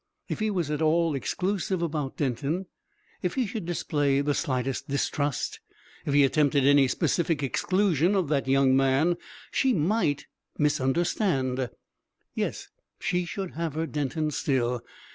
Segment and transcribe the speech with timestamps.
[0.27, 2.65] If he was at all exclusive about Denton,
[3.21, 5.59] if he should display the slightest distrust,
[6.07, 9.15] if he attempted any specific exclusion of that young man,
[9.51, 10.25] she might
[10.57, 11.69] misunderstand.
[12.33, 12.69] Yes
[12.99, 14.81] she should have her Denton still.